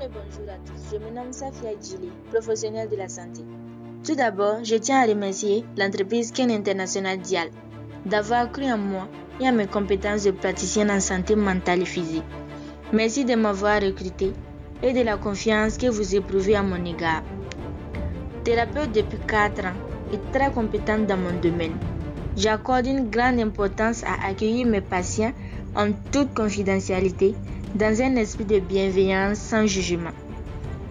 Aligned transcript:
Bonjour 0.00 0.48
à 0.48 0.56
tous. 0.64 0.92
Je 0.92 0.96
me 0.96 1.10
nomme 1.12 1.32
Safia 1.32 1.70
Djili, 1.82 2.12
professionnelle 2.30 2.88
de 2.88 2.94
la 2.94 3.08
santé. 3.08 3.42
Tout 4.06 4.14
d'abord, 4.14 4.62
je 4.62 4.76
tiens 4.76 5.02
à 5.02 5.06
remercier 5.06 5.64
l'entreprise 5.76 6.30
Ken 6.30 6.52
International 6.52 7.18
Dial 7.18 7.48
d'avoir 8.06 8.52
cru 8.52 8.70
en 8.70 8.78
moi 8.78 9.08
et 9.40 9.48
à 9.48 9.50
mes 9.50 9.66
compétences 9.66 10.22
de 10.22 10.30
praticienne 10.30 10.92
en 10.92 11.00
santé 11.00 11.34
mentale 11.34 11.82
et 11.82 11.84
physique. 11.84 12.22
Merci 12.92 13.24
de 13.24 13.34
m'avoir 13.34 13.82
recruté 13.82 14.32
et 14.84 14.92
de 14.92 15.02
la 15.02 15.16
confiance 15.16 15.76
que 15.76 15.88
vous 15.88 16.14
éprouvez 16.14 16.54
à 16.54 16.62
mon 16.62 16.84
égard. 16.84 17.24
Thérapeute 18.44 18.92
depuis 18.92 19.18
4 19.26 19.66
ans 19.66 19.76
et 20.12 20.18
très 20.32 20.52
compétente 20.52 21.06
dans 21.06 21.18
mon 21.18 21.40
domaine, 21.40 21.76
j'accorde 22.36 22.86
une 22.86 23.10
grande 23.10 23.40
importance 23.40 24.04
à 24.04 24.28
accueillir 24.28 24.64
mes 24.68 24.80
patients 24.80 25.32
en 25.74 25.90
toute 26.12 26.34
confidentialité 26.34 27.34
dans 27.74 28.00
un 28.02 28.16
esprit 28.16 28.44
de 28.44 28.60
bienveillance 28.60 29.38
sans 29.38 29.66
jugement, 29.66 30.10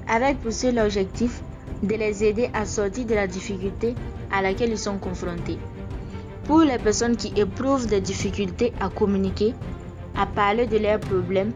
avec 0.08 0.40
pour 0.40 0.52
seul 0.52 0.80
objectif 0.80 1.42
de 1.84 1.96
les 1.96 2.24
aider 2.24 2.50
à 2.54 2.66
sortir 2.66 3.06
de 3.06 3.16
la 3.16 3.28
difficulté 3.28 3.96
à 4.32 4.42
laquelle 4.42 4.70
ils 4.70 4.78
sont 4.78 4.98
confrontés. 4.98 5.58
Pour 6.46 6.60
les 6.62 6.78
personnes 6.78 7.18
qui 7.18 7.34
éprouvent 7.36 7.88
des 7.88 8.02
difficultés 8.02 8.74
à 8.80 8.90
communiquer, 8.90 9.54
à 10.16 10.26
parler 10.26 10.66
de 10.66 10.78
leurs 10.78 11.00
problèmes 11.00 11.52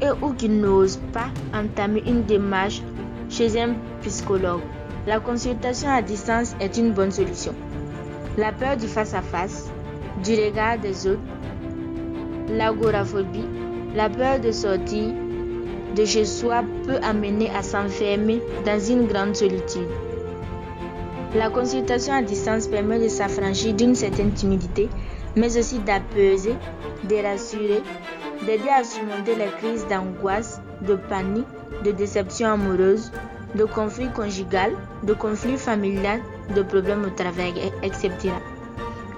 et 0.00 0.10
ou 0.22 0.32
qui 0.32 0.48
n'osent 0.48 1.00
pas 1.12 1.28
entamer 1.54 2.02
une 2.06 2.22
démarche 2.24 2.82
chez 3.28 3.60
un 3.60 3.74
psychologue, 4.02 4.62
la 5.06 5.20
consultation 5.20 5.90
à 5.90 6.02
distance 6.02 6.56
est 6.60 6.76
une 6.76 6.92
bonne 6.92 7.10
solution. 7.10 7.54
La 8.36 8.52
peur 8.52 8.76
du 8.76 8.86
face-à-face, 8.86 9.70
du 10.24 10.32
regard 10.34 10.78
des 10.78 11.06
autres, 11.06 11.20
l'agoraphobie, 12.48 13.44
la 13.96 14.10
peur 14.10 14.38
de 14.40 14.52
sortir 14.52 15.14
de 15.96 16.04
chez 16.04 16.26
soi 16.26 16.62
peut 16.86 16.98
amener 17.02 17.48
à 17.56 17.62
s'enfermer 17.62 18.42
dans 18.66 18.78
une 18.78 19.06
grande 19.06 19.34
solitude. 19.34 19.88
La 21.34 21.48
consultation 21.48 22.12
à 22.12 22.20
distance 22.22 22.68
permet 22.68 22.98
de 22.98 23.08
s'affranchir 23.08 23.72
d'une 23.72 23.94
certaine 23.94 24.32
timidité, 24.32 24.88
mais 25.34 25.56
aussi 25.58 25.78
d'apaiser, 25.78 26.54
de 27.08 27.16
rassurer, 27.16 27.82
d'aider 28.44 28.68
à 28.68 28.84
surmonter 28.84 29.34
les 29.34 29.50
crises 29.58 29.86
d'angoisse, 29.88 30.60
de 30.86 30.94
panique, 30.94 31.46
de 31.84 31.90
déception 31.90 32.48
amoureuse, 32.48 33.10
de 33.54 33.64
conflits 33.64 34.12
conjugal, 34.14 34.72
de 35.04 35.14
conflits 35.14 35.56
familial, 35.56 36.20
de 36.54 36.62
problèmes 36.62 37.04
au 37.04 37.10
travail, 37.10 37.54
etc. 37.82 38.10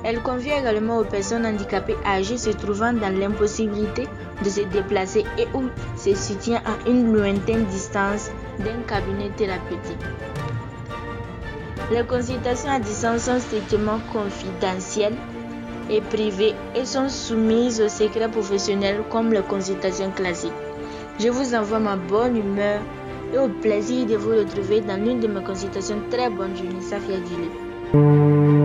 Elle 0.09 0.23
convient 0.23 0.59
également 0.59 1.01
aux 1.01 1.05
personnes 1.05 1.45
handicapées 1.45 1.99
âgées 2.07 2.39
se 2.39 2.49
trouvant 2.49 2.95
dans 2.95 3.15
l'impossibilité 3.15 4.09
de 4.43 4.49
se 4.49 4.63
déplacer 4.63 5.27
et 5.37 5.47
ou 5.53 5.65
se 5.99 6.15
situant 6.15 6.63
à 6.65 6.89
une 6.89 7.13
lointaine 7.13 7.67
distance 7.67 8.31
d'un 8.59 8.81
cabinet 8.87 9.29
thérapeutique. 9.37 10.01
Les 11.93 12.05
consultations 12.05 12.71
à 12.71 12.79
distance 12.79 13.25
sont 13.25 13.39
strictement 13.39 13.99
confidentielles 14.11 15.17
et 15.91 16.01
privées 16.01 16.55
et 16.75 16.87
sont 16.87 17.11
soumises 17.11 17.83
au 17.83 17.91
secret 17.91 18.31
professionnel 18.31 19.03
comme 19.11 19.31
les 19.31 19.43
consultations 19.43 20.11
classiques. 20.13 20.53
Je 21.21 21.29
vous 21.29 21.55
envoie 21.55 21.81
ma 21.81 21.97
bonne 21.97 22.39
humeur 22.39 22.81
et 23.35 23.37
au 23.37 23.49
plaisir 23.49 24.07
de 24.07 24.17
vous 24.17 24.31
retrouver 24.31 24.81
dans 24.81 24.97
l'une 24.97 25.21
de 25.21 25.29
mes 25.29 25.45
consultations. 25.45 26.01
Très 26.11 26.31
bonne 26.31 26.57
journée, 26.57 26.81
Safia 26.81 27.19
Dili. 27.19 28.58